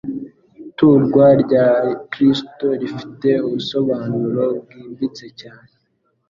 Iturwa 0.63 1.25
rya 1.43 1.67
Kristo 2.11 2.67
rifite 2.81 3.29
ubusobanuro 3.45 4.43
bwimbitse 4.61 5.25
cyane. 5.39 5.71